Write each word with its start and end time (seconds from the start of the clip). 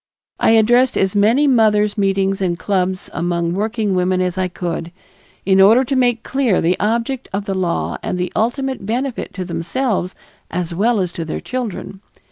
I 0.39 0.53
addressed 0.57 0.97
as 0.97 1.15
many 1.15 1.45
mothers' 1.45 1.95
meetings 1.95 2.41
and 2.41 2.57
clubs 2.57 3.07
among 3.13 3.53
working 3.53 3.93
women 3.93 4.19
as 4.19 4.35
I 4.35 4.47
could, 4.47 4.91
in 5.45 5.61
order 5.61 5.83
to 5.83 5.95
make 5.95 6.23
clear 6.23 6.59
the 6.59 6.75
object 6.79 7.29
of 7.31 7.45
the 7.45 7.53
law 7.53 7.97
and 8.01 8.17
the 8.17 8.33
ultimate 8.35 8.83
benefit 8.83 9.31
to 9.35 9.45
themselves 9.45 10.15
as 10.49 10.73
well 10.73 10.99
as 11.01 11.11
to 11.11 11.23
their 11.23 11.39
children. 11.39 12.01